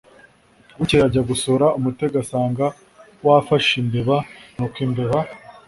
bukeye 0.77 1.03
ajya 1.07 1.21
gusura 1.29 1.65
umutego 1.77 2.15
asanga 2.23 2.65
wafashe 3.25 3.71
imbeba 3.83 4.15
nuko 4.55 4.77
imbeba 4.87 5.19